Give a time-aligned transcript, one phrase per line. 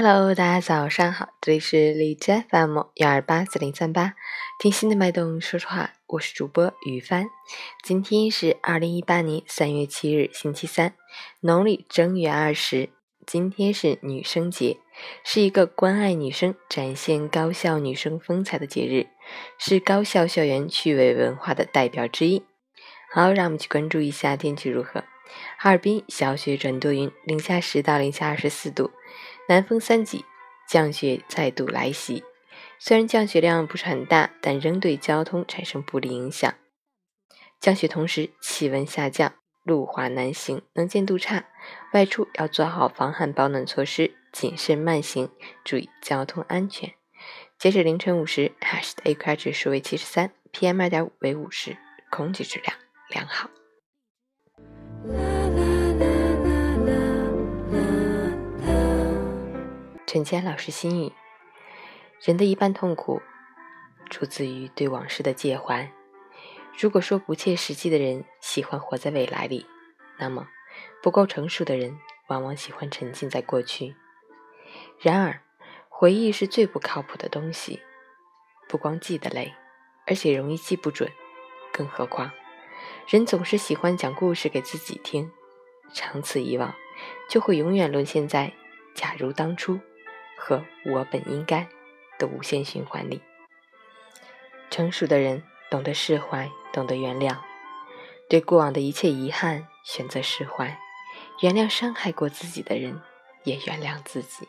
[0.00, 4.14] Hello，大家早上好，这里是荔枝 FM 幺二八四零三八，
[4.60, 7.26] 听心的脉动说说话，我是主播雨帆。
[7.82, 10.94] 今天是二零一八年三月七日，星期三，
[11.40, 12.90] 农历正月二十。
[13.26, 14.76] 今天是女生节，
[15.24, 19.08] 是一个关爱女生、展现高校女生风采的节日，
[19.58, 22.44] 是高校校园趣味文化的代表之一。
[23.12, 25.02] 好，让我们去关注一下天气如何。
[25.56, 28.90] 哈尔滨小雪转多云，零下十到零下二十四度。
[29.48, 30.24] 南风三级，
[30.68, 32.24] 降雪再度来袭。
[32.78, 36.54] 虽然降雪量不是很大，但仍对交通产生不利影响。
[37.60, 41.46] 降雪同时，气温下降，路滑难行，能见度差，
[41.92, 45.30] 外出要做好防寒保暖措施，谨慎慢行，
[45.64, 46.92] 注意交通安全。
[47.58, 51.76] 截止凌晨五时，哈市的 AQI 指数为七十三，PM 二点五为五十，
[52.10, 52.76] 空气质量
[53.08, 53.50] 良好。
[60.08, 61.12] 陈坚老师心语：
[62.22, 63.20] 人的一半痛苦，
[64.08, 65.92] 出自于对往事的介怀。
[66.78, 69.66] 如果说不切实际的人喜欢活在未来里，
[70.18, 70.48] 那么
[71.02, 71.98] 不够成熟的人
[72.28, 73.96] 往往喜欢沉浸在过去。
[74.98, 75.42] 然而，
[75.90, 77.82] 回忆是最不靠谱的东西，
[78.66, 79.52] 不光记得累，
[80.06, 81.12] 而且容易记不准。
[81.70, 82.30] 更何况，
[83.06, 85.30] 人总是喜欢讲故事给自己听，
[85.92, 86.74] 长此以往，
[87.28, 88.54] 就会永远沦陷在
[88.96, 89.78] “假如当初”。
[90.38, 91.68] 和我本应该
[92.18, 93.20] 的无限循环里，
[94.70, 97.36] 成熟的人懂得释怀，懂得原谅，
[98.28, 100.78] 对过往的一切遗憾选择释怀，
[101.42, 103.02] 原谅伤害过自己的人，
[103.44, 104.48] 也原谅自己。